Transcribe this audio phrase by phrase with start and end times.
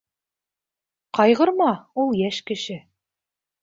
[1.19, 1.71] —Ҡайғырма,
[2.07, 2.83] ул йәш кеше.